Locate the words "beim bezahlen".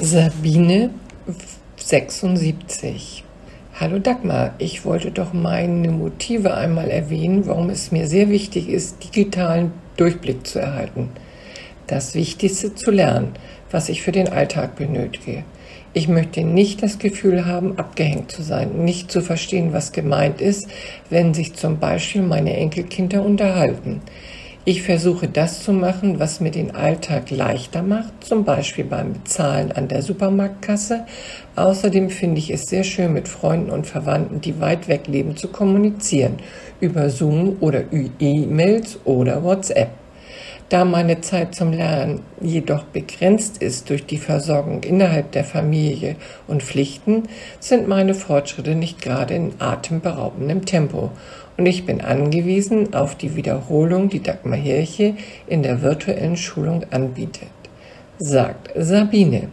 28.84-29.72